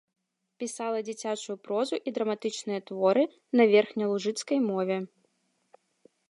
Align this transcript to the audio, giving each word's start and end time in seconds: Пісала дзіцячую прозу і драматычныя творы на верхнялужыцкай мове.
Пісала 0.61 0.99
дзіцячую 1.09 1.55
прозу 1.65 1.95
і 2.11 2.13
драматычныя 2.15 2.79
творы 2.87 3.23
на 3.61 3.69
верхнялужыцкай 3.75 4.57
мове. 4.69 4.97